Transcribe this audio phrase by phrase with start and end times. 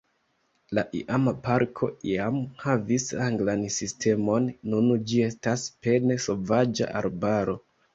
[0.77, 7.63] La iama parko iam havis anglan sistemon, nun ĝi estas pene sovaĝa arbaro.